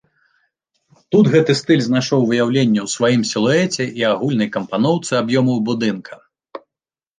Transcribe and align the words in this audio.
Тут 1.15 1.25
гэты 1.33 1.51
стыль 1.59 1.83
знайшоў 1.87 2.19
выяўленне 2.31 2.81
ў 2.83 2.87
сваім 2.95 3.21
сілуэце 3.33 3.83
і 4.03 4.09
агульнай 4.15 4.49
кампаноўцы 4.59 5.11
аб'ёмаў 5.23 5.63
будынка. 5.71 6.23